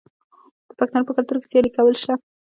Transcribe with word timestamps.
د 0.67 0.71
پښتنو 0.79 1.07
په 1.07 1.13
کلتور 1.17 1.37
کې 1.41 1.47
سیالي 1.51 1.69
کول 1.77 1.95
شته. 2.01 2.13